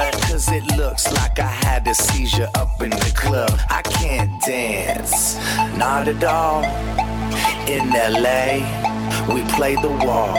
[0.00, 0.22] Cut.
[0.22, 3.52] Cause it looks like I had a seizure up in the club.
[3.68, 5.36] I can't dance,
[5.76, 6.62] not at all.
[7.68, 8.46] In LA,
[9.32, 10.36] we play the wall.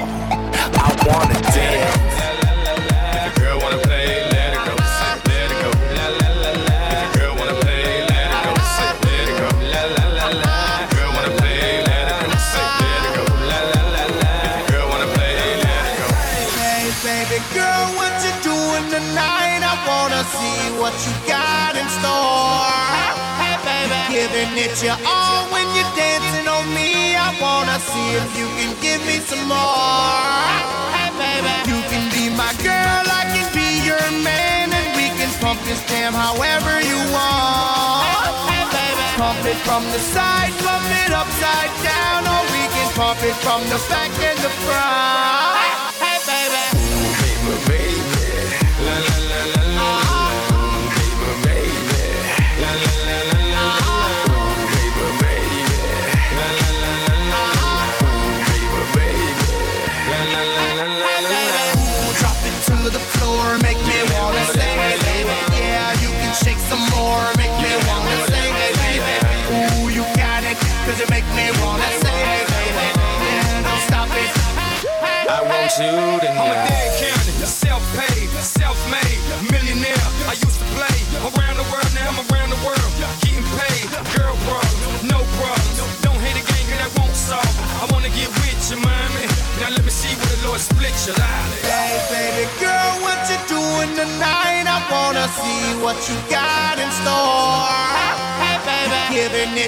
[0.86, 2.11] I wanna dance.
[24.82, 27.16] It your all when you're dancing on me.
[27.16, 30.50] I wanna see if you can give me some more.
[30.96, 35.30] Hey, baby, you can be my girl, I can be your man, and we can
[35.40, 38.10] pump this jam however you want.
[38.50, 43.22] Hey, baby, pump it from the side, pump it upside down, or we can pump
[43.22, 45.61] it from the back and the front.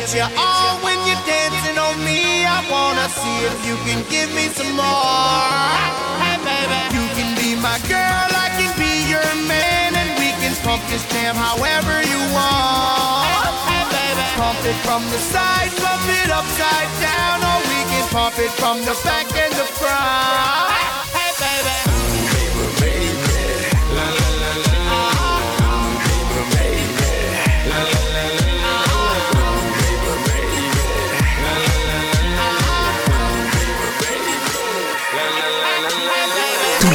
[0.04, 2.44] It your all when you're dancing on me.
[2.44, 5.80] I wanna see if you can give me some more.
[6.20, 10.54] Hey, baby, you can be my girl, I can be your man, and we can
[10.68, 13.56] pump this jam however you want.
[13.70, 18.38] Hey, baby, pump it from the side, pump it upside down, or we can pump
[18.40, 20.73] it from the back and the front.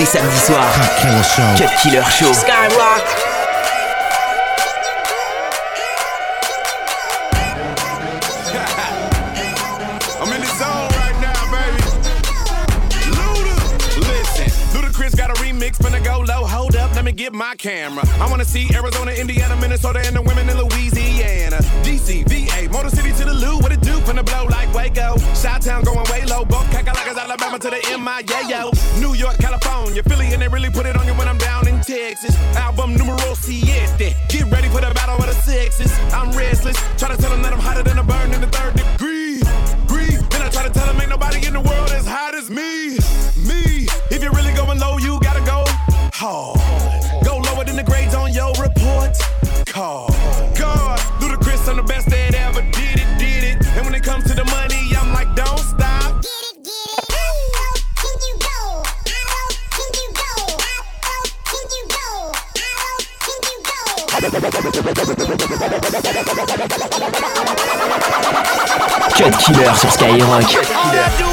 [0.09, 1.55] Samedis soirs, Killer Show.
[1.59, 2.33] Cut Killer Show.
[10.21, 11.83] I'm in the zone right now, baby.
[13.17, 13.57] Luda,
[14.09, 14.49] listen.
[14.73, 16.47] Ludacris got a remix, finna go low.
[16.47, 18.05] Hold up, let me get my camera.
[18.19, 21.59] I wanna see Arizona, Indiana, Minnesota, and the women in Louisiana.
[21.85, 23.99] DC, VA, Motor City to the Lou, what it do?
[24.01, 25.19] Finna blow like Waco.
[25.35, 26.45] Shot Town going way low.
[26.45, 28.71] Both Kakalaka's Alabama to the MIA, yo.
[29.01, 29.58] New York, California,
[30.05, 32.37] Philly, and they really put it on you when I'm down in Texas.
[32.57, 34.15] Album numero siete.
[34.29, 35.93] Get ready for the battle of the sexes.
[36.13, 36.77] I'm restless.
[36.97, 38.78] Try to tell them that I'm hotter than a burn in the third
[69.53, 71.28] Killer sur Skyrock.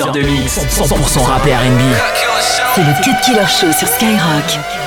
[0.00, 1.80] Heures de mix, 100% rap et R&B.
[2.74, 4.77] C'est le Cut Killer Show sur Skyrock.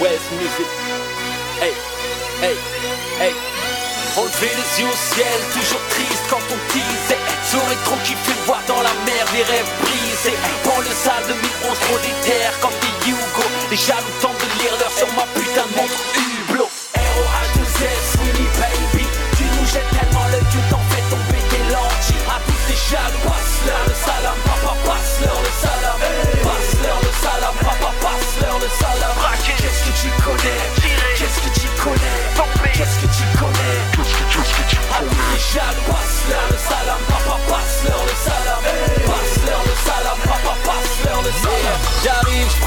[0.00, 0.68] West Music?
[1.60, 1.72] Hey,
[2.42, 2.56] hey,
[3.18, 3.34] hey.
[4.16, 7.20] Enlever les yeux au ciel, toujours triste quand on disait
[7.52, 11.78] J'aurais trop kiffé le voir dans la mer, les rêves brisés Dans le salle 2011,
[11.80, 15.76] trop déterre comme des Hugo Les jaloux tentent de lire l'heure sur ma putain de
[15.76, 16.25] montre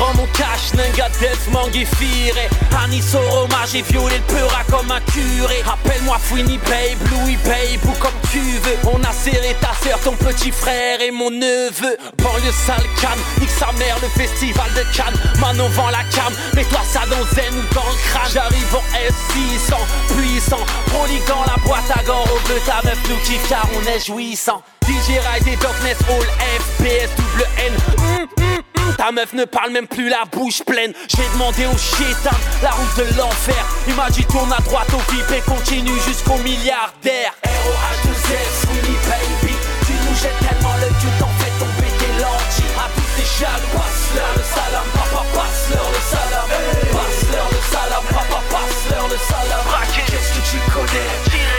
[0.10, 2.36] J'prends mon cash, Ninga Death, Manguifire
[2.84, 5.62] Anis au j'ai violé le peura comme un curé.
[5.68, 8.78] Appelle-moi Fouini Babe, Louis Babe ou comme tu veux.
[8.92, 11.98] On a serré ta sœur, ton petit frère et mon neveu.
[12.18, 15.20] Banlieue sale canne, nique sa mère, le festival de Cannes.
[15.40, 18.32] Manon vend la cam, mets-toi ça dans zen ou dans le crâne.
[18.34, 19.76] J'arrive en S600,
[20.16, 20.66] puissant.
[20.88, 24.06] Prolique dans la boîte à gants, au bleu ta meuf nous kiffe car on est
[24.06, 24.64] jouissant.
[24.88, 26.26] DJ Rise et Darkness All
[26.62, 27.74] FPS double N.
[27.98, 28.59] Hum, hum,
[28.98, 30.94] Ta meuf ne parle même plus la bouche pleine.
[31.08, 33.64] J'ai demandé au chétan la route de l'enfer.
[33.88, 37.34] Il m'a dit tourne à droite au VIP et continue jusqu'au milliardaire.
[37.44, 39.54] R.O.H.2.S, Winnie Baby.
[39.86, 42.76] Tu nous jettes tellement le dieu t'en fais tomber tes lentilles.
[42.78, 46.48] À tous tes jaloux, passe-leur le salam Papa, passe-leur le salam.
[46.92, 49.64] Passe-leur le salam, papa, passe-leur le salam.
[50.08, 51.10] Qu'est-ce que tu connais?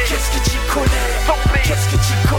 [0.06, 1.10] Qu'est-ce que tu connais?
[1.64, 2.29] Qu'est-ce que tu connais?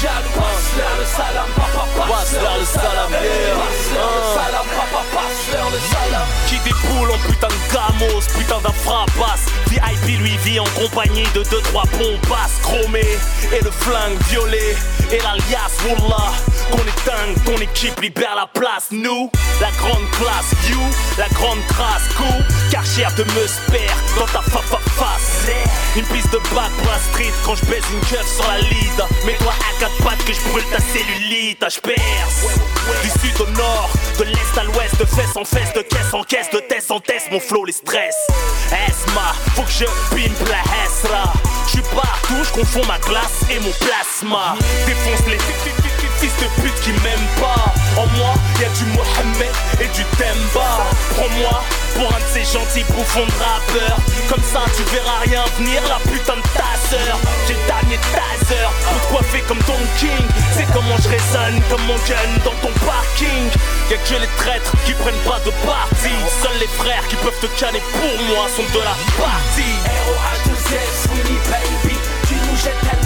[0.00, 3.10] Jaloux, passe-leur le salam Papa, passe-leur le salam.
[3.10, 6.26] Passe-leur le salam, papa, passe-leur le salam.
[6.48, 11.42] Qui déboule en putain de gamos, putain d'un fracasse VIP lui vit en compagnie de
[11.50, 13.18] deux trois bombasses chromées.
[13.52, 14.76] Et le flingue violet
[15.10, 16.32] et l'alias Wallah.
[16.70, 18.88] Qu'on est dingue, ton équipe libère la place.
[18.90, 19.30] Nous,
[19.60, 20.80] la grande classe, you,
[21.16, 22.44] la grande trace, cool.
[22.70, 25.48] Car cher de me spare dans ta fa fa face.
[25.98, 29.02] Une piste de bac pour la street quand je baise une keuf sur la lead.
[29.26, 32.46] Mets-toi à quatre pattes que je brûle ta cellulite, je perce.
[33.02, 36.22] Du sud au nord, de l'est à l'ouest, de fesse en fesse, de caisse en
[36.22, 38.14] caisse, de test en test, mon flow les stress.
[38.70, 41.32] Esma, faut que je pimpe la Hesra.
[41.66, 44.54] J'suis partout, j'confonds ma glace et mon plasma.
[44.86, 45.38] Défonce les
[46.20, 47.74] fils de pute qui m'aiment pas.
[48.00, 50.86] En moi, y'a du Mohamed et du Temba.
[51.16, 51.64] Prends-moi
[51.98, 53.98] pour un de ces gentils bouffons de rappeurs.
[54.30, 57.18] Comme ça, tu verras rien venir, la putain de ta sœur.
[57.46, 60.24] J'ai dernier taser pour coiffer comme ton king.
[60.54, 63.50] C'est comment je résonne comme mon gun dans ton parking.
[63.90, 66.14] Y'a que les traîtres qui prennent pas de parti.
[66.42, 69.74] Seuls les frères qui peuvent te canner pour moi sont de la partie.
[70.46, 71.96] 2 S, Winnie baby.
[72.28, 72.97] Tu nous jettes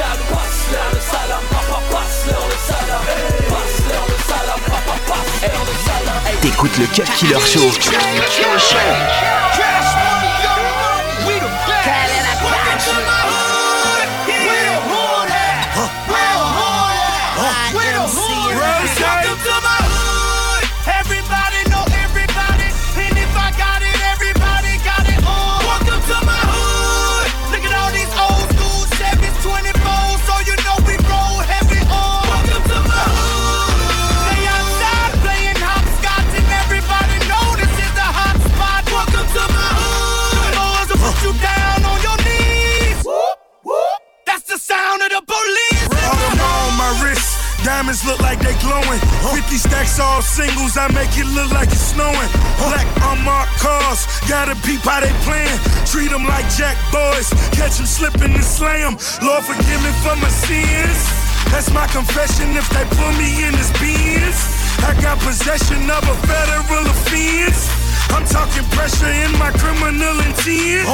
[0.00, 3.02] jaloux, passe-leur le salam, papa, passe-leur le salam.
[3.50, 6.40] Passe-leur le salam, papa, passe-leur le salam.
[6.40, 7.68] T'écoutes le Cut Killer Show.
[49.80, 52.30] Stacks all singles, I make it look like it's snowing.
[52.58, 55.58] Black unmarked cars, gotta peep how they playing.
[55.86, 58.96] Treat them like jack boys, catch them slipping and slay 'em.
[59.22, 61.00] Lord forgive me for my sins.
[61.50, 64.38] That's my confession if they put me in this beans.
[64.84, 67.68] I got possession of a federal offense.
[68.10, 70.88] I'm talking pressure in my criminal intent.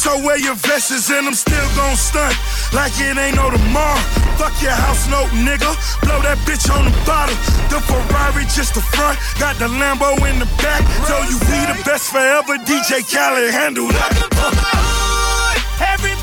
[0.00, 2.32] So wear your vests and I'm still gon' stunt
[2.72, 4.00] like it ain't no tomorrow.
[4.40, 5.68] Fuck your house note, nigga.
[6.00, 7.36] Blow that bitch on the bottom.
[7.68, 10.80] The Ferrari just the front, got the Lambo in the back.
[11.04, 12.56] Tell you we the best forever.
[12.64, 15.20] DJ Khaled handle that.
[15.84, 16.19] Everybody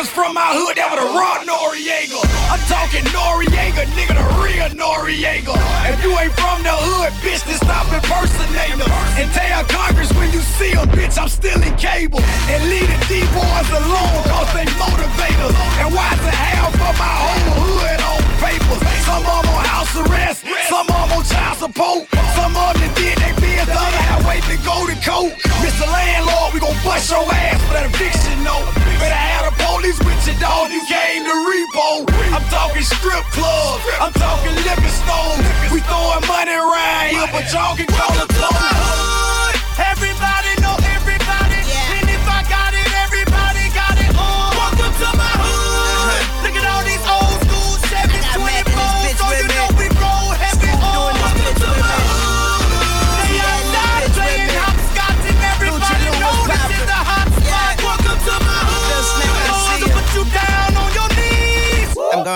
[0.00, 2.20] niggas from my hood that would've robbed Noriega.
[2.48, 5.52] I'm talking Noriega, nigga, the real Noriega.
[5.92, 8.90] If you ain't from the hood, bitch, then stop impersonating them.
[9.20, 12.20] And tell Congress when you see them, bitch, I'm still in cable.
[12.48, 15.54] And leave the D-boys alone, cause they motivators.
[15.84, 18.80] And why the hell for my whole hood on papers?
[19.04, 22.08] Some of 'em on house arrest, some of 'em on child support.
[22.34, 25.32] Some of them did they bid, the other half wait to go to court.
[25.64, 25.86] Mr.
[25.86, 28.66] Landlord, we gon' bust your ass for that eviction note.
[29.00, 30.72] Better have the police with you, dog.
[30.72, 31.88] You came to repo.
[32.34, 33.84] I'm talking strip clubs.
[34.00, 35.44] I'm talking liquor stores.
[35.72, 39.54] We throwing money around here, but y'all can call it close.
[39.78, 40.49] Everybody everybody.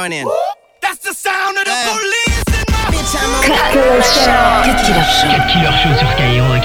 [0.04, 3.48] That's the sound of the police in my hood.
[3.48, 4.60] Cut Killer Show.
[4.68, 5.32] Cut Killer Show.
[5.32, 6.64] Cut Killer Show sur Skyrock.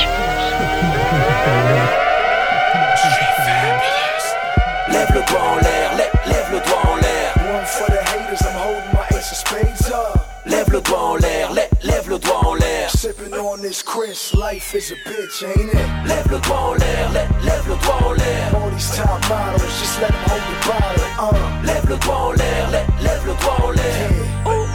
[4.92, 7.32] Lève le doigt en l'air, lève, lève le doigt en l'air.
[7.56, 10.20] One for the haters, I'm holding my ace of spades up.
[10.46, 12.90] Lève le doigt en l'air, lève, lève le doigt en l'air.
[12.90, 16.08] Sipping on this Chris, life is a bitch, ain't it?
[16.08, 17.12] Lève le doigt en l'air,
[17.44, 18.56] lève, le doigt en l'air.
[18.56, 21.04] All these top models, just let them hold the bottle.
[21.20, 24.10] Uh, Lève le doigt en l'air, lève, le doigt en l'air.
[24.46, 24.69] Hey, hey.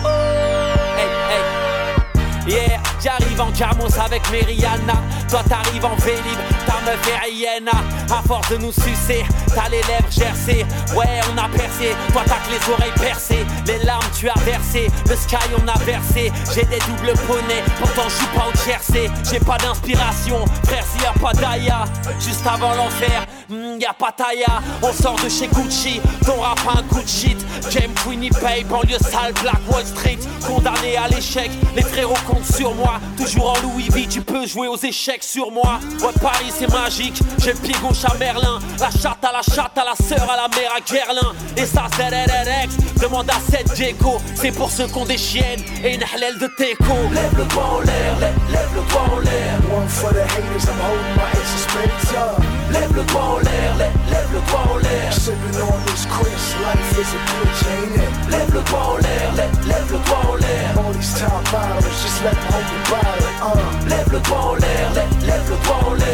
[2.46, 4.94] Yeah, j'arrive en camos avec Meriana.
[5.30, 7.72] Toi t'arrives en vélib, ta meuf est Rihanna.
[8.10, 9.24] À force de nous sucer,
[9.54, 10.66] t'as les lèvres gercées.
[10.94, 13.46] Ouais, on a percé, toi t'as que les oreilles percées.
[13.66, 16.30] Les larmes tu as versé, le sky on a versé.
[16.54, 19.10] J'ai des doubles poneys, pourtant je suis pas au Jersey.
[19.30, 21.84] J'ai pas d'inspiration, frère s'il y a pas d'Aya.
[22.20, 24.60] Juste avant l'enfer, hmm, y a pas Taya.
[24.82, 27.38] On sort de chez Gucci, ton rap a un coup de shit.
[27.72, 30.18] Game Winnipeg, banlieue sale, Black Wall Street.
[30.46, 33.00] Condamné à l'échec, les frérots comptent sur moi.
[33.16, 35.80] Toujours en Louis V, tu peux jouer aux échecs sur moi.
[36.00, 38.58] Ouais, Paris c'est magique, j'ai le pied gauche à Merlin.
[38.78, 41.32] La chatte à la chatte, à la sœur, à la mère à Guerlain.
[41.56, 44.18] Et ça, ZRRX, demande à cette Diego.
[44.34, 46.94] C'est pour ceux qui ont des chiennes et une halal de teco.
[47.12, 49.54] Lève le doigt en l'air, lève, lève le doigt en l'air.
[49.74, 52.38] One for the haters, I'm up.
[52.70, 55.12] Lève le doigt en l'air, lève, le doigt en l'air.
[55.12, 58.30] Sipping on this Chris, life is a bitch, ain't it?
[58.30, 60.78] Lève le doigt en l'air, lève, le doigt en l'air.
[60.78, 63.88] All these top models, just let them hold the bottle, uh.
[63.88, 64.92] Lève le doigt en l'air,
[65.26, 66.04] lève, le doigt en l'air.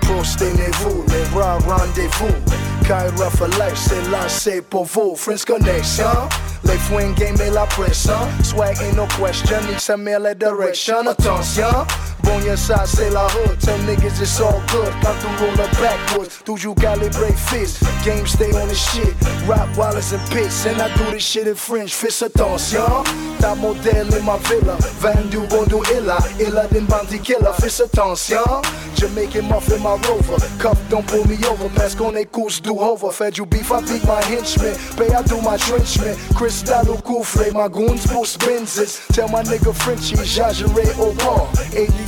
[0.00, 2.36] Prostez-vous, les bras rendez-vous.
[2.84, 5.14] Kyra for life, c'est là, c'est pour vous.
[5.16, 6.28] Friends connection.
[6.64, 8.18] Les fouines game et la pression.
[8.42, 11.06] Swag ain't no question, need some mail at direction.
[11.06, 11.86] Attention.
[12.24, 13.58] Bon, y'a ça, c'est la hood.
[13.60, 14.92] Tell niggas it's all good.
[15.02, 17.82] Quand tu roll up backwards, toujours calibré fist.
[18.04, 19.14] Game stay on the shit.
[19.46, 20.66] Rap Wallace and Pitts.
[20.66, 21.94] And I do this shit in French.
[21.94, 23.04] Fist attention.
[23.40, 24.76] Ta modèle in my villa.
[25.00, 26.18] Vendu bondo illa.
[26.40, 27.52] Illa din bounty killer.
[27.60, 28.62] Fist attention.
[28.96, 30.38] Jamaican muffin my rover.
[30.58, 31.68] Cup don't pull me over.
[31.74, 33.10] Parce qu'on est couche do over.
[33.10, 34.74] Fed you beef, I beat my henchmen.
[34.96, 36.16] Pay, I do my trenchman.
[36.34, 37.52] Crystal au coufre.
[37.52, 39.00] My goons boost Benzes.
[39.12, 41.50] Tell my nigga Frenchie, j'agerai au bord.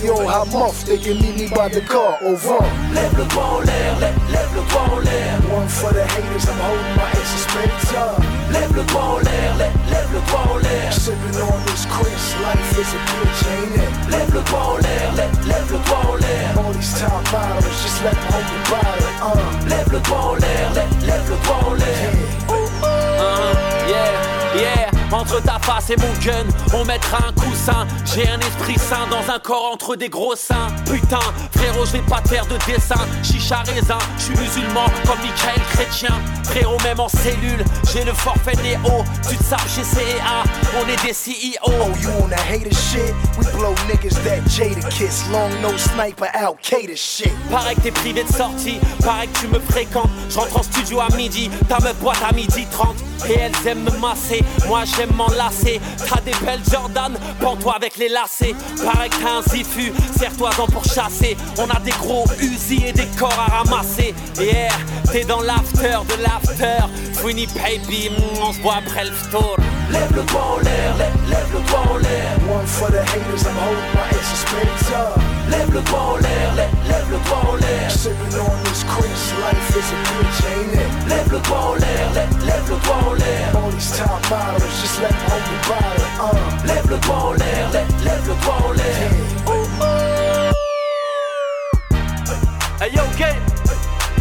[0.06, 2.62] Yo, how muff, they can meet me by the car, over.
[2.94, 5.34] Lève le doigt en l'air, lève, lève le doigt en l'air.
[5.50, 8.22] One for the haters, I'm holding my ace of spades up.
[8.54, 10.92] Lève le doigt en l'air, lève, lève le doigt en l'air.
[10.92, 13.90] Sipping on this Chris, life is a bitch, ain't it?
[14.08, 16.54] Lève le doigt en l'air, lève, lève le doigt en l'air.
[16.54, 19.68] All these top models, just let them hold the bottle, uh.
[19.68, 22.14] Lève le doigt en l'air, lève, lève le doigt en l'air.
[22.46, 24.14] Uh-huh, yeah,
[24.54, 24.95] yeah.
[25.12, 27.86] Entre ta face et mon gun, on mettra un coussin.
[28.04, 30.68] J'ai un esprit sain dans un corps entre des gros seins.
[30.84, 31.20] Putain,
[31.54, 33.00] frérot, je vais pas te faire de dessin.
[33.22, 36.14] Chicha raisin, je suis musulman comme Michael Chrétien.
[36.44, 39.04] Frérot, même en cellule, j'ai le forfait Néo.
[39.28, 40.44] Tu te sapes chez CEA,
[40.80, 41.66] on est des CEO.
[41.66, 43.14] Oh, you on that hater shit?
[43.38, 45.28] We blow niggas that Jada kiss.
[45.30, 47.32] Long nose sniper, Al Qaeda shit.
[47.50, 50.10] Pareil que t'es privé de sortie, pareil que tu me fréquentes.
[50.28, 52.96] Je rentre en studio à midi, ta meuf boîte à midi 30.
[53.28, 55.05] Et elles aiment me masser, moi j'aime
[56.08, 58.54] T'as des belles Jordan, pends-toi avec les lacets.
[58.84, 61.36] Pareil que t'as un zifu, serre-toi-en pour chasser.
[61.58, 64.14] On a des gros Uzi et des corps à ramasser.
[64.38, 64.68] Yeah,
[65.10, 66.86] t'es dans l'after de l'after.
[67.24, 69.56] Winnie baby, mm, on se voit après le tour.
[69.90, 72.38] Lève le doigt en l'air, lève, lève le doigt en l'air.
[72.48, 75.35] One for the haters, I'm holding my spades up.
[75.48, 77.90] Lève le doigt en l'air, lève, le doigt en l'air.
[77.90, 80.90] Sipping on this Chris, life is a bitch, ain't it?
[81.08, 83.56] Lève le doigt en l'air, lève, le doigt en l'air.
[83.56, 86.66] All these top models, just let them hold the bottle, uh.
[86.66, 89.10] Lève le doigt en l'air, lève, le doigt en l'air.
[92.80, 93.42] Hey yo, game,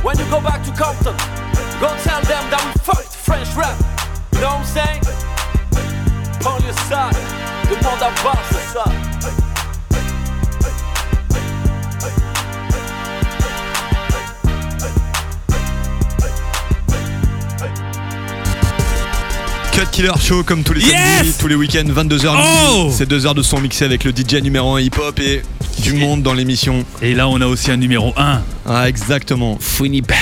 [0.03, 1.15] when you go back to Compton,
[1.81, 3.75] go tell them that we fucked French rap.
[4.31, 5.01] You know what I'm saying?
[6.43, 7.15] Banlieue sale,
[7.69, 8.85] demande à bas, c'est ça.
[19.75, 22.33] Cut Killer Show comme tous les Yes samedis, tous les week-ends, 22h
[22.71, 25.41] Oh C'est 2 heures de son mixé avec le DJ numéro 1 hip-hop et
[25.81, 26.85] du monde dans l'émission.
[27.01, 28.41] Et là, on a aussi un numéro 1.
[28.67, 29.57] Ah, exactement.
[29.59, 30.15] Funny Babe.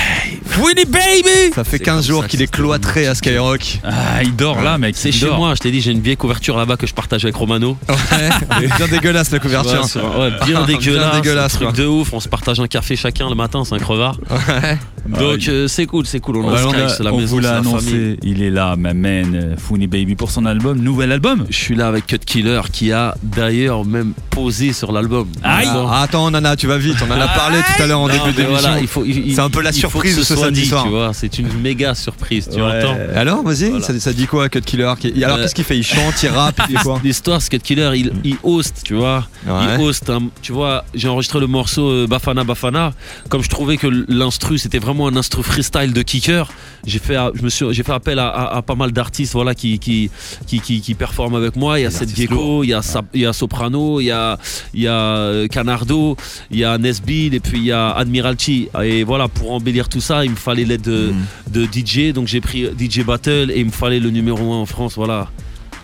[0.59, 3.79] Winnie Baby Ça fait 15 jours qu'il est cloîtré à Skyrock.
[3.83, 4.95] Ah, il dort là, mec.
[4.97, 7.35] C'est chez moi, je t'ai dit, j'ai une vieille couverture là-bas que je partage avec
[7.35, 7.77] Romano.
[7.87, 9.83] Ouais, bien dégueulasse la couverture.
[10.17, 11.11] Ouais, bien dégueulasse.
[11.11, 12.11] Bien dégueulasse, un truc de ouf.
[12.13, 14.17] On se partage un café chacun le matin, c'est un crevard.
[14.29, 14.77] Ouais.
[15.07, 16.37] Donc euh, c'est cool, c'est cool.
[16.37, 17.69] On Bah, a on a- la on maison, vous c'est l'a famille.
[17.71, 21.45] annoncé, il est là, ma man, euh, Funny Baby, pour son album, nouvel album.
[21.49, 25.27] Je suis là avec Cut Killer qui a d'ailleurs même posé sur l'album.
[25.43, 25.67] Aïe.
[25.73, 25.87] Bon.
[25.89, 26.95] Ah, attends, Nana, tu vas vite.
[27.07, 28.59] On en a parlé tout à l'heure en Non, début d'émission.
[28.61, 30.83] voilà, il faut- il- il- C'est un peu la surprise de ce samedi dit, soir.
[30.83, 32.79] Tu vois, c'est une méga surprise, tu Ouais.
[32.83, 33.85] entends Alors, vas-y, Voilà.
[33.85, 36.29] ça, ça dit quoi, Cut Killer qui- Alors, Euh, qu'est-ce qu'il fait Il chante, il
[36.29, 39.27] rappe, il fait quoi L'histoire, c'est que Cut Killer, il, il host, tu vois.
[39.47, 39.53] Ouais.
[39.77, 40.11] Il host,
[40.41, 40.85] tu vois.
[40.93, 42.93] J'ai enregistré le morceau euh, Bafana Bafana.
[43.29, 46.51] Comme je trouvais que l'instru, c'était vraiment un instru freestyle de kicker.
[46.86, 49.56] J'ai fait, je me suis, j'ai fait appel à, à- à pas mal d'artistes, voilà,
[49.56, 50.10] qui qui,
[50.47, 51.79] qui, qui, qui performent avec moi.
[51.79, 54.12] Il y a Seth Gecko, il y a, Sa- il y a Soprano, il y
[54.12, 54.38] a,
[54.73, 56.17] il y a euh, Canardo,
[56.51, 58.67] il y a Nesbill et puis il y a Admiralty.
[58.84, 61.51] Et voilà, pour embellir tout ça, il me fallait l'aide de, Mm.
[61.51, 62.13] de DJ.
[62.13, 65.29] Donc j'ai pris DJ Battle et il me fallait le numéro 1 en France, voilà.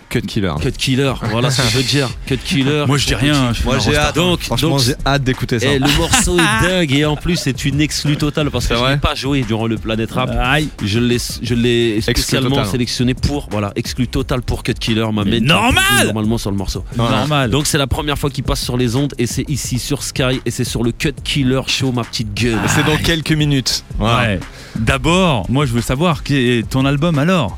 [0.09, 0.53] Cut Killer.
[0.61, 2.09] Cut Killer, voilà ce que je veux dire.
[2.25, 2.85] Cut Killer.
[2.87, 4.15] Moi, je dis rien, je Moi j'ai hâte.
[4.15, 5.67] Donc- Franchement, donc- j'ai hâte d'écouter ça.
[5.67, 8.83] Et le morceau est dingue et en plus c'est une exclue totale parce que je
[8.83, 10.31] l'ai pas joué durant le Planet Rap.
[10.39, 10.69] Aïe.
[10.83, 12.65] Je l'ai, je l'ai spécialement total.
[12.71, 16.83] sélectionné pour, voilà, exclu total pour Cut Killer, ma normal normalement sur le morceau.
[16.97, 17.49] Normal.
[17.51, 20.41] Donc c'est la première fois qu'il passe sur les ondes et c'est ici sur Sky
[20.45, 22.57] et c'est sur le Cut Killer Show, ma petite gueule.
[22.67, 23.83] C'est dans quelques minutes.
[23.99, 24.39] Ouais.
[24.75, 27.57] D'abord, moi je veux savoir qui est ton album alors?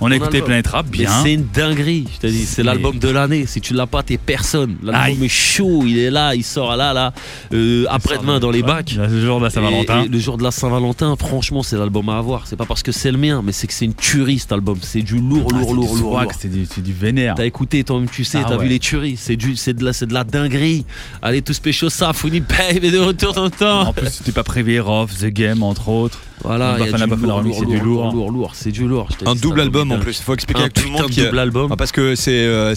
[0.00, 0.46] On a écouté album.
[0.48, 1.10] Planet Rap, Mais bien.
[1.22, 3.46] c'est une dinguerie, je t'ai dit, c'est Mais- l'album de l'année.
[3.46, 4.76] Si tu l'as pas, t'es personne.
[4.82, 7.12] L'album est chaud, il est là, il sort là, là,
[7.52, 8.96] euh, après-demain dans les bacs.
[8.98, 10.06] Le jour de la Saint-Valentin.
[10.10, 12.46] Le jour de la Saint-Valentin, franchement, c'est l'album à avoir.
[12.46, 14.78] C'est pas parce que c'est le mien, mais c'est que c'est une tuerie cet album.
[14.82, 16.22] C'est du lourd, Ah, lourd, c'est lourd.
[16.38, 17.34] C'est du, c'est du vénère.
[17.36, 18.64] T'as écouté, toi-même, tu sais, Ah t'as ouais.
[18.64, 19.16] vu les tueries.
[19.16, 20.84] C'est du, c'est de la, c'est de la dinguerie.
[21.22, 23.88] Allez, tous pécho ça, Funny Babe est de retour dans le temps.
[23.88, 26.20] En plus, tu t'es pas prévu Rough, The Game, entre autres.
[26.42, 28.52] Voilà, il y a Bafana du Bafana lourd, Remix, lourd, c'est du lourd, lourd.
[28.54, 29.08] c'est du lourd.
[29.24, 30.18] Un double cet album en plus.
[30.18, 31.68] Il faut expliquer Un à tout le monde qui double album.
[31.72, 32.74] Ah, parce que c'est euh,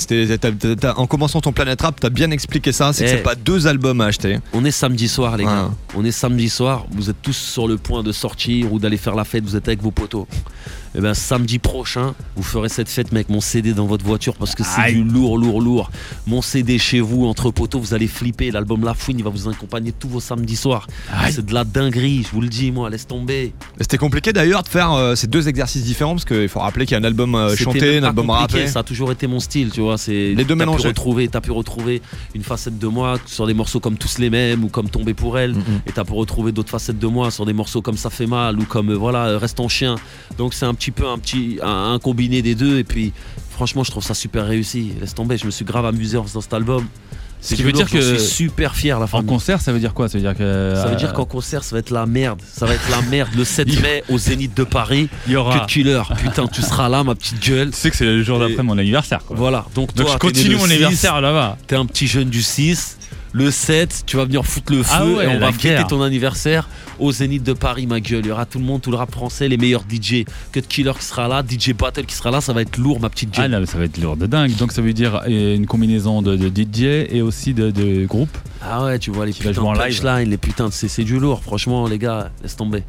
[0.96, 2.94] en commençant ton Planet Rap, t'as bien expliqué ça.
[2.94, 3.14] C'est que Eh.
[3.18, 4.40] c'est pas deux albums à acheter.
[4.54, 5.70] On est samedi soir, les gars.
[5.96, 6.86] On est samedi soir.
[6.92, 9.44] Vous êtes tous sur le point de sortir ou d'aller faire la fête.
[9.44, 10.28] Vous êtes avec vos potos.
[10.96, 13.30] Et ben samedi prochain, vous ferez cette fête, mec.
[13.30, 15.92] Mon CD dans votre voiture parce que c'est du lourd, lourd, lourd.
[16.26, 18.52] Mon CD chez vous, entre potos, vous allez flipper.
[18.52, 20.88] L'album La Fouine, il va vous accompagner tous vos samedis soirs.
[21.30, 22.90] C'est de la dinguerie, je vous le dis, moi.
[22.90, 23.54] Laisse tomber.
[23.80, 26.94] C'était compliqué d'ailleurs de faire euh, ces deux exercices différents parce qu'il faut rappeler qu'il
[26.94, 28.68] y a un album euh, chanté, un album rappé.
[28.68, 29.98] Ça a toujours été mon style, tu vois.
[29.98, 30.84] C'est Les deux t'as mélangés.
[30.84, 32.02] pu retrouver, t'as pu retrouver
[32.34, 35.38] une facette de moi sur des morceaux comme tous les mêmes ou comme Tomber pour
[35.38, 35.54] elle,
[35.86, 38.58] et t'as pu retrouver d'autres facettes de moi sur des morceaux comme Ça fait mal
[38.60, 39.96] ou comme euh, voilà Reste en chien.
[40.38, 43.14] Donc c'est un petit peu un petit un, un combiné des deux et puis
[43.52, 44.94] franchement je trouve ça super réussi.
[45.02, 46.86] Laisse tomber, je me suis grave amusé en faisant cet album.
[47.40, 49.28] Ce qui veut dire que- je suis super fier la En famille.
[49.28, 50.10] concert, ça veut dire quoi?
[50.10, 50.74] Ça veut dire que.
[50.76, 52.42] Ça veut euh, dire qu'en concert, ça va être la merde.
[52.52, 53.30] Ça va être la merde.
[53.38, 55.08] Le 7 mai au Zénith de Paris.
[55.28, 55.60] Il y aura.
[55.60, 56.02] Cut Killer.
[56.20, 57.70] Putain, tu seras là, ma petite gueule.
[57.70, 59.20] Tu sais que c'est le jour d'après mon anniversaire.
[59.24, 59.36] Quoi.
[59.38, 59.66] Voilà.
[59.76, 61.58] Donc, Donc toi, je continue mon 6, anniversaire là-bas.
[61.68, 62.97] T'es un petit jeune du 6.
[63.38, 66.02] Le 7, tu vas venir foutre le feu Ah ouais, et on va fêter ton
[66.02, 68.22] anniversaire au Zénith de Paris, ma gueule.
[68.26, 70.24] Il y aura tout le monde, tout le rap français, les meilleurs DJ.
[70.52, 72.42] Cut Killer qui sera là, DJ Battle qui sera là.
[72.42, 73.52] Ça va être lourd, ma petite Ah gueule.
[73.52, 74.56] là, ça va être lourd de dingue.
[74.56, 78.36] Donc ça veut dire euh, une combinaison de, de DJ et aussi de, de groupe.
[78.62, 81.04] Ah ouais, tu vois les putains jouer en de punchlines, les putains de c'est c'est
[81.04, 81.44] du lourd.
[81.44, 82.84] Franchement, les gars, laisse tomber.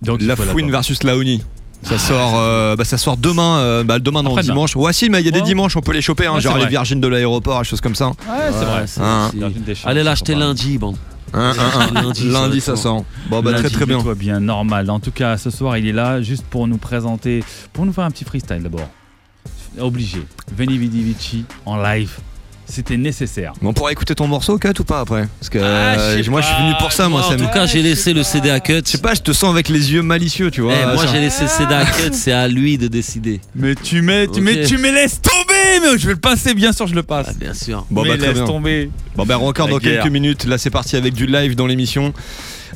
[0.00, 1.42] Donc La Fouine versus Laoni.
[1.84, 4.54] Ça sort, euh, bah, ça sort demain, euh, bah, demain dans le Après-demain.
[4.54, 4.74] dimanche.
[4.76, 5.44] Ouais, si, mais il y a des Ouais.
[5.44, 6.70] dimanches, on peut les choper, hein, Ouais, genre c'est les vrai.
[6.70, 8.08] Virgines de l'aéroport, des choses comme ça.
[8.08, 8.14] Ouais,
[8.50, 8.86] c'est vrai.
[8.86, 9.28] c'est- Hein.
[9.30, 10.94] c'est- Virgin Deschamps, Allez l'acheter lundi, bon.
[11.34, 11.90] Hein, hein, hein.
[12.02, 12.82] Lundi, ça Lundi, ça fort.
[12.82, 13.04] sort.
[13.28, 14.88] Bon, bah, très Lundi, très bien, normal.
[14.88, 18.04] En tout cas, ce soir, il est là juste pour nous présenter, pour nous faire
[18.04, 18.88] un petit freestyle d'abord.
[19.78, 20.22] Obligé.
[20.56, 22.12] Veni Vidi Vici en live.
[22.66, 23.52] C'était nécessaire.
[23.62, 26.46] On pourra écouter ton morceau, Cut, ou pas après Parce que Ah, euh, moi, je
[26.46, 27.24] suis venu pour ça, moi.
[27.26, 28.80] En tout cas, j'ai laissé le CD à Cut.
[28.84, 30.72] Je sais pas, je te sens avec les yeux malicieux, tu vois.
[30.74, 33.40] Eh, moi j'ai laissé le CD à Cut, c'est à lui de décider.
[33.54, 34.44] Mais tu mets, tu Ok.
[34.44, 37.26] mets, tu me laisses tomber, mais je vais le passer, bien sûr, je le passe.
[37.30, 37.86] Ah, bien sûr.
[37.90, 38.44] Bon, mais bah, très laisse bien.
[38.46, 38.90] tomber.
[39.14, 40.02] Bon, ben, encore La dans guerre.
[40.02, 40.44] quelques minutes.
[40.46, 42.12] Là, c'est parti avec du live dans l'émission.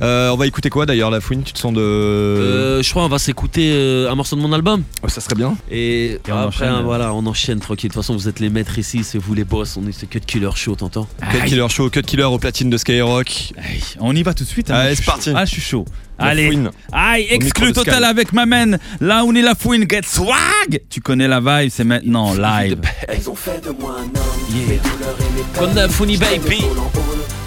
[0.00, 1.42] Euh, on va écouter quoi d'ailleurs, la fouine?
[1.42, 1.80] Tu te sens de.
[1.80, 4.82] Euh, je crois on va s'écouter euh, un morceau de mon album.
[5.02, 5.56] Oh, ça serait bien.
[5.70, 6.68] Et, Et on après, enchaîne.
[6.68, 7.88] hein, voilà, on enchaîne tranquille.
[7.90, 9.76] De toute façon, vous êtes les maîtres ici, c'est vous les boss.
[9.76, 11.08] On est c'est Cut Killer Show, t'entends?
[11.32, 13.52] Cut Killer Show, Cut Killer au platine de Skyrock.
[13.56, 14.70] Aïe, on y va tout de suite.
[14.70, 15.30] hein, Allez, c'est parti.
[15.34, 15.84] Ah, je suis chaud.
[16.20, 16.46] La Allez.
[16.48, 16.70] fouine.
[16.92, 18.78] Aïe, exclu total avec ma man.
[19.00, 20.80] Là où on est la fouine, get swag.
[20.90, 22.80] Tu connais la vibe, c'est maintenant live.
[23.16, 24.66] Ils ont fait de moi un homme.
[24.68, 25.64] Mes douleurs et mes peines.
[25.66, 26.62] Comme la Funny Baby.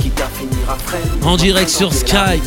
[0.02, 1.02] Quitte à finir à freine.
[1.24, 2.42] En direct sur Sky.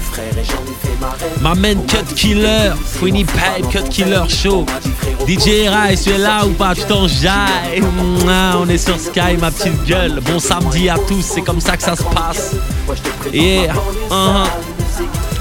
[1.01, 1.31] Ma reine.
[1.41, 4.67] Ma man Cut Killer, Funny Pipe, Cut Killer Show.
[5.27, 9.37] DJ Rice, tu es là ou pas Tu t'en jailles Mouah, On est sur Sky,
[9.41, 10.21] ma petite gueule.
[10.21, 12.57] Bon samedi à tous, c'est comme ça que ça se passe.
[13.33, 13.73] Yeah,
[14.11, 14.47] uh-huh.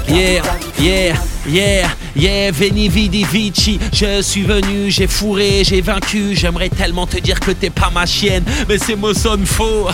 [0.08, 0.42] Yeah,
[0.78, 1.14] yeah,
[1.46, 7.18] yeah, yeah, Veni Vidi Vici, je suis venu, j'ai fourré, j'ai vaincu, j'aimerais tellement te
[7.18, 9.88] dire que t'es pas ma chienne, mais ces mots sonnent faux.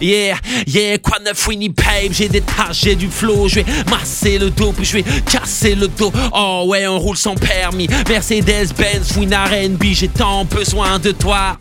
[0.00, 2.28] Yeah, yeah, quoi neuf Winnie Babe, j'ai
[2.72, 6.12] j'ai du flow, je vais masser le dos, puis je vais casser le dos.
[6.32, 11.58] Oh ouais, on roule sans permis, Mercedes-Benz, Win R&B, j'ai tant besoin de toi.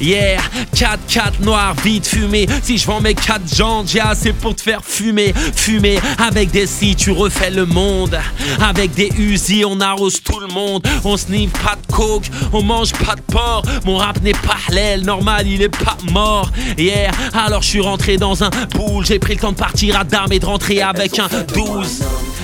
[0.00, 0.40] Yeah,
[0.74, 2.46] 4-4 noir, vite fumé.
[2.62, 5.32] Si je vends mes 4 jantes, j'ai assez pour te faire fumer.
[5.54, 8.18] Fumer avec des si, tu refais le monde.
[8.60, 10.86] Avec des Uzi, on arrose tout le monde.
[11.04, 13.62] On sniffe pas de coke, on mange pas de porc.
[13.84, 16.50] Mon rap n'est pas halal, normal, il est pas mort.
[16.78, 19.04] Yeah, alors je suis rentré dans un pool.
[19.06, 22.02] J'ai pris le temps de partir à dame et de rentrer avec un 12.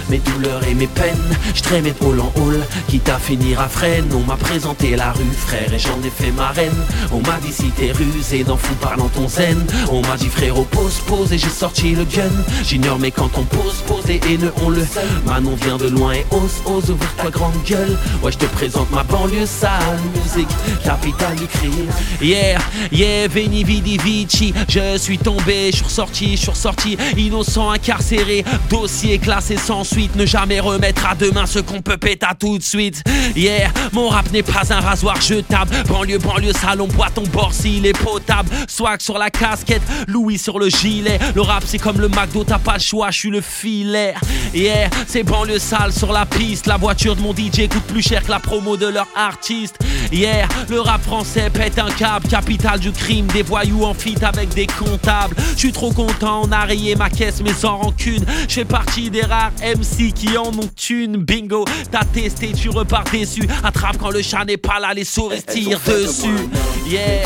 [0.08, 1.36] Mes douleurs et mes peines.
[1.54, 4.08] Je traîne mes pôles en hall, quitte à finir à freine.
[4.14, 6.72] On m'a présenté la rue, frère, et j'en ai fait ma reine.
[7.12, 9.64] On m'a dit si t'es rusé, n'en fous pas dans ton zen.
[9.90, 12.30] On m'a dit frérot, pose, pose, et j'ai sorti le gun.
[12.64, 15.08] J'ignore, mais quand on pose, pose, et haineux, on le seul.
[15.26, 17.96] Manon vient de loin et ose, ose, ouvrir ta grande gueule.
[18.22, 20.48] Ouais, je te présente ma banlieue sale, musique,
[20.84, 21.88] capitale du crime.
[22.20, 22.58] Yeah,
[22.90, 28.44] yeah, Veni Vidi Vici, je suis tombé, je suis ressorti, je suis ressorti, innocent incarcéré,
[28.68, 32.62] dossier classé sans suite, ne jamais remettre à demain ce qu'on peut péter tout de
[32.62, 33.02] suite.
[33.36, 37.86] Yeah, mon rap n'est pas un rasoir jetable, banlieue, banlieue, salon, boit ton bord s'il
[37.86, 42.08] est potable, swag sur la casquette, Louis sur le gilet, le rap c'est comme le
[42.08, 44.14] McDo, t'as pas le choix, je suis le filet.
[44.54, 48.22] Yeah, c'est banlieue sale sur la piste, la voiture de mon DJ coûte plus cher
[48.22, 49.78] que la promo de leur artiste.
[50.12, 54.50] Yeah, le rap français pète un câble, capitale du crime, des voyous en fit avec
[54.50, 55.34] des comptables.
[55.54, 58.22] Je suis trop content, on a rayé ma caisse, mais sans rancune.
[58.46, 61.16] Je fais partie des rares MC qui en ont une.
[61.16, 63.48] Bingo, t'as testé, tu repars déçu.
[63.64, 66.28] Attrape quand le chat n'est pas là, les souris tirent dessus.
[66.86, 67.22] Yeah,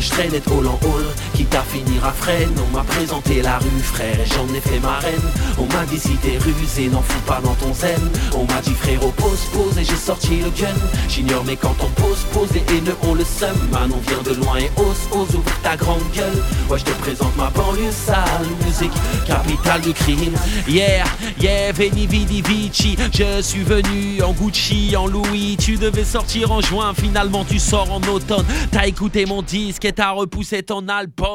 [0.00, 1.04] je traîne de hall en hall,
[1.40, 2.54] quitte à finir à freine.
[2.68, 5.28] On m'a présenté la rue, frère, et j'en ai fait ma reine.
[5.58, 8.00] On m'a dit si t'es rusé, n'en fous pas dans ton zen.
[8.34, 10.74] On m'a dit frérot, pose, pose, et j'ai sorti le gun.
[11.08, 13.56] J'ignore, mais quand on pose, pose, et haineux, on le seum.
[13.72, 16.42] Manon vient de loin et ose, ose, ouvre ta grande gueule.
[16.68, 18.92] Ouais, je te présente ma banlieue sale, musique,
[19.26, 20.34] capitale du crime.
[20.68, 21.04] Yeah,
[21.40, 25.56] yeah, Veni Vidi Vici, je suis venu en Gucci, en Louis.
[25.58, 28.44] Tu devais sortir en juin, finalement tu sors en automne.
[28.70, 31.29] T'as écouté mon disque et t'as repoussé ton album.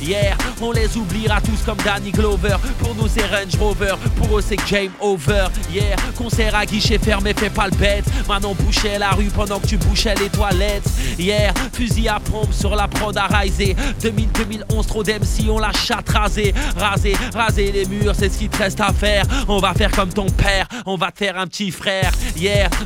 [0.00, 2.56] Yeah, on les oubliera tous comme Danny Glover.
[2.78, 5.46] Pour nous c'est Range Rover, pour eux c'est game over.
[5.72, 8.04] Yeah, concert à guichet fermé, fais pas le bête.
[8.28, 10.88] Manon bouchait la rue pendant que tu bouchais les toilettes.
[11.18, 13.74] Yeah, fusil à pompe sur la prod à riser.
[14.00, 16.54] 2000-2011, trop d'MC, on la chatte rasée.
[16.76, 19.24] Raser, raser les murs, c'est ce qui te reste à faire.
[19.48, 22.12] On va faire comme ton père, on va te faire un petit frère.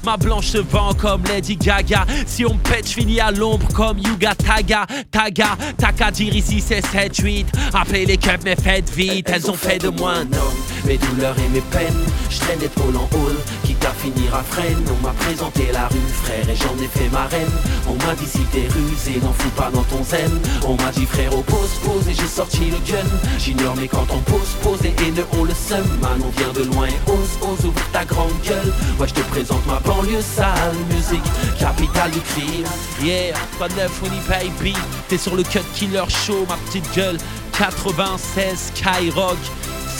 [0.05, 2.07] Ma blanche se vend comme Lady Gaga.
[2.27, 4.87] Si on me pète, je finis à l'ombre comme Yuga Taga.
[5.11, 7.47] Taga, Taka dire ici c'est 7-8.
[7.75, 10.72] Appelez les cups, mais faites vite, elles ont fait de moi un homme.
[10.85, 14.83] Mes douleurs et mes peines, je traîne pôles en hall, quitte à finir à freine.
[14.89, 17.51] On m'a présenté la rue, frère, et j'en ai fait ma reine.
[17.87, 20.31] On m'a dit si t'es rusé, n'en fous pas dans ton zen.
[20.67, 23.07] On m'a dit frérot, pose, pose, et j'ai sorti le gun.
[23.39, 25.87] J'ignore, mais quand on pose, pose, et haineux, on le seum.
[26.01, 28.73] Manon vient de loin et ose, ose, ouvre ta grande gueule.
[28.99, 31.25] Ouais, je te présente ma banlieue sale, musique,
[31.61, 32.67] capitale du crime.
[33.01, 34.75] Yeah, pas neuf, Winnipeg baby.
[35.09, 37.19] T'es sur le cut killer show, ma petite gueule.
[37.53, 39.37] 96 Skyrock.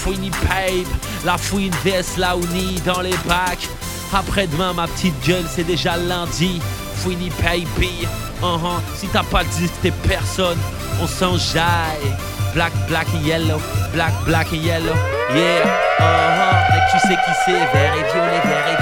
[0.03, 0.89] Fouini Pape,
[1.25, 3.69] la fouine VS Laouni dans les bacs.
[4.13, 6.61] Après-demain, ma petite gueule, c'est déjà lundi.
[6.97, 8.09] Fouini Baby,
[8.43, 8.81] uh-huh.
[8.97, 10.59] si t'as pas disque, t'es personne.
[11.01, 12.17] On s'en jaille.
[12.53, 13.61] Black, black et yellow,
[13.95, 14.93] black, black et yellow.
[15.37, 15.67] Yeah,
[16.01, 16.75] uh-huh.
[16.75, 17.53] Mec, tu sais qui c'est.
[17.53, 18.82] Vert et violet, vert et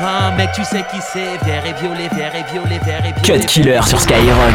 [0.00, 3.20] Mais, hein, mec, tu sais qui c'est, vert et violet, vert et violet, vert et
[3.20, 3.40] violet.
[3.40, 4.54] Cut Killer sur Skyrock.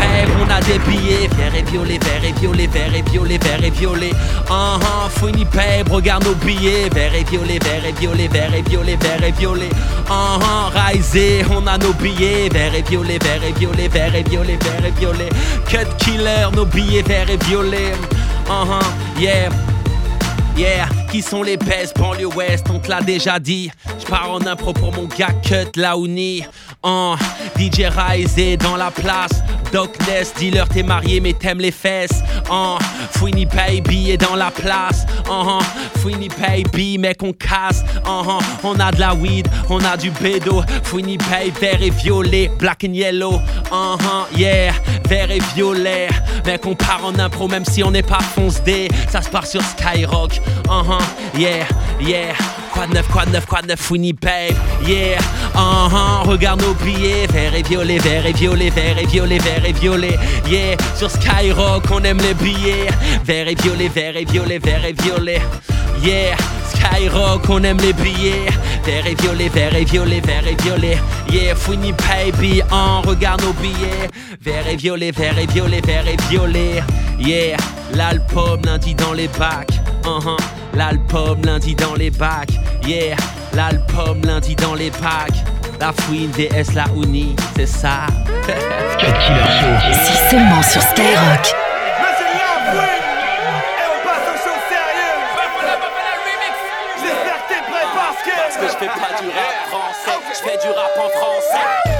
[0.00, 3.64] Hey, on a des billets, vert et violet, vert et violet, vert et violet, vert
[3.64, 4.10] et violet.
[4.48, 8.62] Uh -huh, Fouini Pape, regarde nos billets, vert et violet, vert et violet, vert et
[8.68, 9.70] violet, vert et violet.
[10.08, 14.28] Uh -huh, Risé, on a nos billets, vert et violet, vert et violet, vert et
[14.28, 15.30] violet, vert et violet.
[15.68, 17.94] Cut Killer, nos billets, vert et violet.
[18.48, 19.69] Uh -huh, yeah.
[20.56, 23.70] Yeah, qui sont les best banlieue ouest, on te l'a déjà dit.
[23.98, 26.44] Je pars en impro pour mon gars Cut Laouni.
[26.82, 27.14] En
[27.58, 29.42] DJ Rise dans la place.
[29.70, 32.22] Doc Ness, dealer, t'es marié mais t'aimes les fesses.
[32.48, 32.78] En
[33.12, 35.04] Fouini Baby est dans la place.
[35.28, 35.58] En
[35.98, 37.84] Fouini Baby, mec, on casse.
[38.06, 40.62] En on a de la weed, on a du bédo.
[40.84, 43.40] Fouini Baby, vert et violet, black and yellow.
[43.70, 43.96] En
[44.36, 44.72] yeah,
[45.06, 46.08] vert et violet.
[46.46, 48.88] Mec, on part en impro même si on n'est pas fonce D.
[49.10, 50.40] Ça se part sur Skyrock.
[50.66, 50.98] Uh-huh,
[51.38, 51.66] yeah,
[52.00, 52.34] yeah.
[52.80, 54.56] Quoi de neuf, quoi de neuf, quoi de neuf, Babe,
[54.88, 55.18] yeah.
[55.54, 59.72] Uh-huh, regarde nos billets, vert et violet, vert et violet, vert et violet, vert et
[59.74, 60.78] violet, yeah.
[60.96, 62.88] Sur Skyrock, on aime les billets,
[63.22, 65.42] vert et violet, vert et violet, vert et violet,
[66.02, 66.34] yeah.
[66.72, 68.46] Skyrock, on aime les billets,
[68.86, 70.98] vert et violet, vert et violet, vert et violet,
[71.30, 71.54] yeah.
[71.54, 74.08] Fouini Baby, on regarde nos billets,
[74.40, 76.82] vert et violet, vert et violet, vert et violet,
[77.18, 77.58] yeah.
[77.92, 79.68] L'album lundi dans les bacs,
[80.04, 80.59] uh-huh.
[80.74, 82.52] L'album lundi dans les bacs,
[82.86, 83.16] yeah.
[83.54, 85.44] L'album lundi dans les bacs.
[85.80, 88.06] La fouine DS, la uni, c'est ça.
[88.98, 89.94] Cut Killer Show.
[90.04, 91.54] Si seulement sur Skyrock.
[98.36, 101.99] Parce que je fais pas du rap français, je fais du rap en français.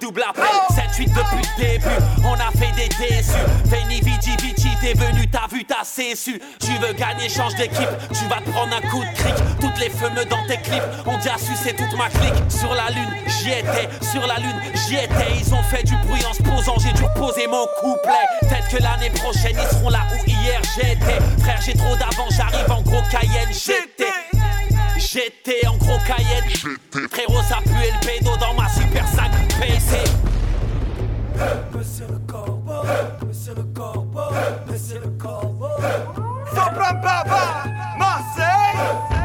[0.00, 1.86] Double appel 7-8 depuis le début,
[2.24, 3.32] on a fait des déçus.
[3.66, 6.40] Veni Vici Vici, t'es venu, t'as vu, t'as cessu.
[6.60, 9.34] Tu veux gagner, change d'équipe, tu vas prendre un coup de cric.
[9.60, 12.34] Toutes les fumeux dans tes clips, on dit à sucer toute ma clique.
[12.48, 15.38] Sur la lune, j'y étais, sur la lune, j'y étais.
[15.38, 18.26] Ils ont fait du bruit en se posant, j'ai dû reposer mon couplet.
[18.40, 21.18] Peut-être que l'année prochaine ils seront là où hier j'étais.
[21.42, 24.19] Frère j'ai trop d'avance, j'arrive en gros Cayenne, j'étais
[25.12, 26.48] J'étais en gros Cayenne
[27.10, 29.96] Frérot ça pue le pédo dans ma super sac PC
[31.74, 32.82] Monsieur le corbeau,
[33.26, 34.20] monsieur le corbeau,
[34.70, 35.66] monsieur le corbeau.
[36.50, 37.64] Sopran Baba,
[37.98, 39.19] Marseille.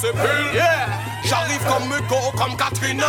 [0.00, 0.86] Yeah.
[1.24, 3.04] J'arrive comme Hugo, comme Katrina.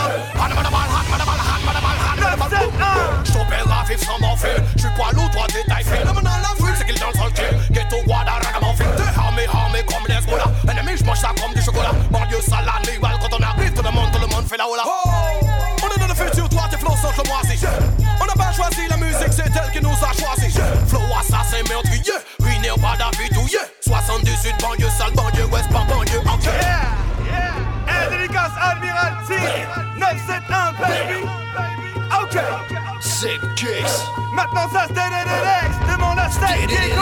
[3.24, 4.50] J't'opère la vive sans morphine.
[4.76, 6.04] J'suis poids lourd, toi t'es taille fine.
[6.04, 7.60] L'homme dans la ville, c'est qu'il danse le kill.
[7.70, 8.86] Ghetto, Wada, ragamuffin.
[8.98, 10.46] T'es armé, armé comme les Gola.
[10.68, 11.92] Ennemi, j'mange ça comme du chocolat.
[12.10, 14.84] Banlieue, salade, rival, quand on arrive, tout le monde, tout le monde fait la hola.
[15.84, 17.64] On est dans le futur, toi t'es flow sans que moi si.
[18.20, 20.52] On n'a pas choisi la musique, c'est elle qui nous a choisi.
[20.88, 22.18] Flow assassin meurtrier,
[33.60, 34.08] kicks.
[34.34, 35.92] Maintenant ça c'est DDDX.
[35.92, 37.02] Demande à Steak Diego.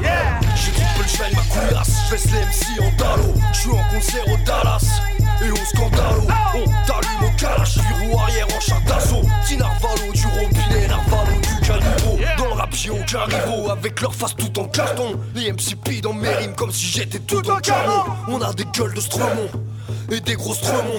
[0.00, 0.40] Yeah.
[0.56, 3.70] J'ai trop peu le chemin de ma couillasse, je les MC en dallo Je suis
[3.70, 5.00] en concert au Dallas.
[5.44, 6.22] Et au Scandalo.
[6.54, 9.22] On t'allume au calache, du roue arrière en char d'assaut.
[9.42, 13.26] Petit Narvalo, du robinet, Narvalo, du calibro Dans le rap j'ai aucun
[13.70, 15.18] avec leur face tout en carton.
[15.34, 18.94] Les MC dans mes rimes comme si j'étais tout, en canon On a des gueules
[18.94, 19.50] de Stremont
[20.10, 20.98] et des grosses tremons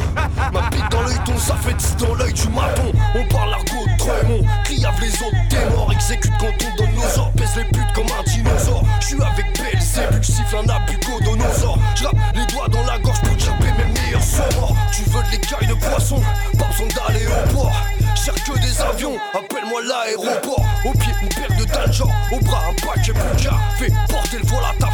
[0.53, 2.91] Ma bite dans l'œil ton ça fait 10 dans l'œil du maton.
[3.15, 7.31] On parle l'argot de Criave les autres t'es mort Exécute quand on donne nos ordres
[7.35, 8.83] Pèse les putes comme un dinosaure.
[9.01, 13.99] Je avec Belzébuth siffle un abucodonosor J'rappe les doigts dans la gorge pour chapper mes
[13.99, 14.75] meilleurs sorts.
[14.91, 16.21] Tu veux de l'écaille de poisson
[16.57, 17.73] Pas besoin d'aller au port.
[18.15, 20.65] Cherche que des avions Appelle-moi l'aéroport.
[20.85, 24.65] Au pied une paire de daljan Au bras un paquet Bouga Fais porter le voile
[24.69, 24.84] à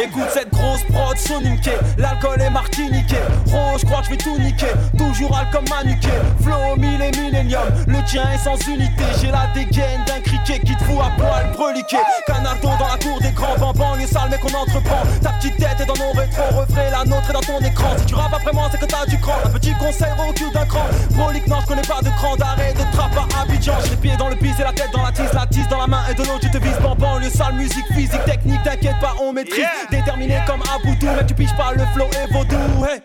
[0.00, 3.16] Écoute cette grosse prod soniquée, l'alcool est martiniqué.
[3.46, 6.12] Rose, je crois que je vais tout niquer, toujours al comme manuqué.
[6.40, 9.02] Flow mille et millénium, le tien est sans unité.
[9.20, 11.96] J'ai la dégaine d'un criquet qui te fout à poil breliqué.
[12.28, 15.02] Canardo dans la cour des grands bambans, les sales mais qu'on entreprend.
[15.20, 17.90] Ta petite tête est dans nos rétro refrains, la nôtre est dans ton écran.
[17.98, 19.34] Si tu rappes après moi, c'est que t'as du cran.
[19.46, 20.86] Un petit conseil au cul d'un cran.
[21.18, 23.74] Prolique, non, je connais pas de cran d'arrêt de trappe à Abidjan.
[23.82, 25.78] J'ai les pieds dans le pis et la tête dans la tise, la tise dans
[25.78, 27.18] la main et de l'autre, tu te vises bamban.
[27.18, 29.66] Le sale musique, physique, technique, t'inquiète pas, on maîtrise.
[29.90, 32.84] Déterminé comme Aboudou, mais tu piges pas le flow et vaudou.
[32.84, 33.00] Hey.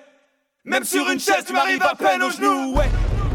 [0.65, 2.76] Même sur une chaise, tu m'arrives à peine aux genoux.
[2.76, 2.89] Ouais.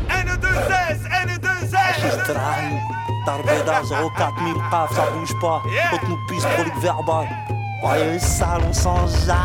[0.08, 2.24] N2S, N2S.
[2.24, 2.78] Trahi,
[3.24, 3.80] Tarbeda
[4.16, 5.62] 04000 paf, ça bouge pas.
[5.90, 7.26] Que nous pisse prolique verbal.
[7.80, 9.36] Ouais, les salles, on s'en jette.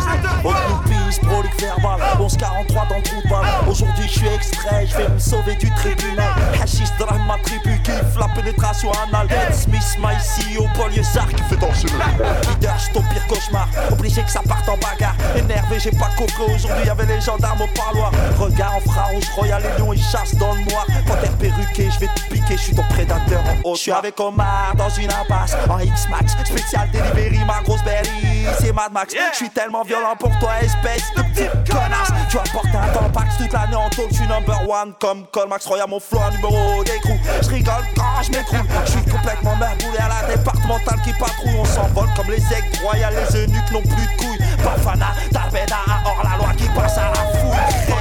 [0.00, 1.98] je te Faut que nous pisse prolique verbal.
[2.18, 3.46] 1143 dans le trou de balle.
[3.66, 6.32] Aujourd'hui, je suis extrait, je vais me sauver du tribunal.
[6.62, 9.28] Hashis drive ma tribu, kiffe la pénétration anale.
[9.52, 13.68] Smith, Maïsi, au banlieusard qui fait danser le Leader, j'suis ton pire cauchemar.
[13.92, 15.16] Obligé que ça parte en bagarre.
[15.34, 16.52] Énervé, j'ai pas coco.
[16.52, 18.12] Aujourd'hui, y'avait les gendarmes au parloir.
[18.38, 20.86] Regard en infrarouge, Royal et Lion, ils chassent dans le noir.
[21.06, 23.74] Panthère perruqué, je vais te piquer, je suis ton prédateur en haut.
[23.74, 25.56] Je suis avec Omar dans une impasse.
[25.70, 28.46] En X-Max, spécial delivery, ma grosse berry.
[28.60, 29.14] C'est Mad Max.
[29.32, 32.10] Je suis tellement violent pour toi, espèce de petite connasse.
[32.30, 34.08] Tu vas porter un tampax toute l'année en tôle.
[34.12, 37.18] Je number one comme Colmax Royal, mon flow, numéro d'écrou.
[37.42, 38.66] Je rigole quand je m'écroule.
[38.84, 41.58] Je suis complètement merboulé à la départementale qui patrouille.
[41.60, 44.38] On s'envole comme les aigles royales, les eunuques n'ont plus de couilles.
[44.64, 47.97] Bafana, Tarbeda, hors la loi qui passe à la fouille.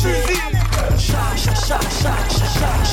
[0.00, 2.89] shot, shot, shot, shot, shot, shot.